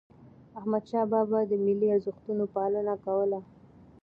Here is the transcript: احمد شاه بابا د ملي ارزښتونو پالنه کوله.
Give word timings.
احمد 0.59 0.83
شاه 0.89 1.05
بابا 1.11 1.39
د 1.47 1.51
ملي 1.65 1.87
ارزښتونو 1.95 2.43
پالنه 2.55 2.95
کوله. 3.05 3.39